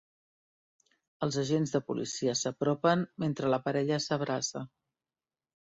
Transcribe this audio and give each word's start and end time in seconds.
Els 1.27 1.37
agents 1.41 1.73
de 1.75 1.81
policia 1.91 2.35
s'apropen 2.41 3.05
mentre 3.27 3.55
la 3.55 3.63
parella 3.69 4.03
s'abraça. 4.09 4.67